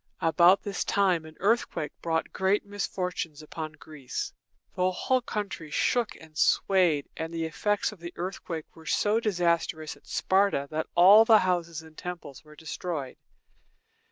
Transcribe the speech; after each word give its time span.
About 0.21 0.63
this 0.63 0.83
time 0.83 1.25
an 1.25 1.35
earthquake 1.39 1.91
brought 2.01 2.33
great 2.33 2.65
misfortunes 2.65 3.43
upon 3.43 3.73
Greece. 3.73 4.33
The 4.73 4.89
whole 4.89 5.21
country 5.21 5.69
shook 5.69 6.15
and 6.19 6.35
swayed, 6.35 7.07
and 7.15 7.31
the 7.31 7.45
effects 7.45 7.91
of 7.91 7.99
the 7.99 8.11
earthquake 8.15 8.75
were 8.75 8.87
so 8.87 9.19
disastrous 9.19 9.95
at 9.95 10.07
Sparta 10.07 10.67
that 10.71 10.87
all 10.95 11.23
the 11.23 11.37
houses 11.37 11.83
and 11.83 11.95
temples 11.95 12.43
were 12.43 12.55
destroyed. 12.55 13.17